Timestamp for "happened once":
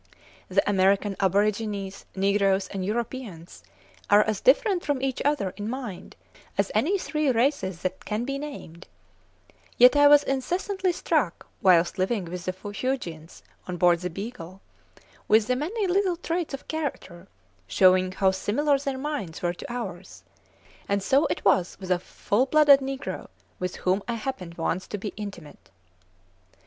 24.15-24.87